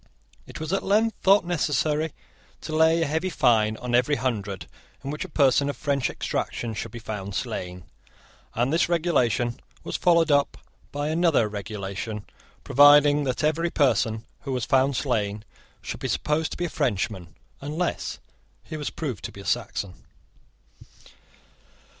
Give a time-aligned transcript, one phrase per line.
[0.47, 2.11] It was at length thought necessary
[2.61, 4.65] to lay a heavy fine on every Hundred
[5.03, 7.83] in which a person of French extraction should be found slain;
[8.55, 10.57] and this regulation was followed up
[10.91, 12.25] by another regulation,
[12.63, 15.45] providing that every person who was found slain
[15.83, 18.17] should be supposed to be a Frenchman, unless
[18.63, 19.93] he was proved to be a Saxon.